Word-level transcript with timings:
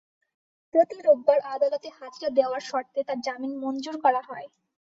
প্রতি 0.73 0.97
রোববার 0.99 1.39
আদালতে 1.53 1.87
হাজিরা 1.97 2.29
দেওয়ার 2.37 2.61
শর্তে 2.69 2.99
তাঁর 3.07 3.19
জামিন 3.25 3.53
মঞ্জুর 3.63 3.95
করা 4.05 4.21
হয়। 4.29 4.47